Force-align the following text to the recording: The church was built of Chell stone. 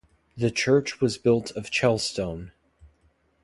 The 0.35 0.49
church 0.49 0.99
was 0.99 1.19
built 1.19 1.51
of 1.51 1.69
Chell 1.69 1.99
stone. 1.99 2.53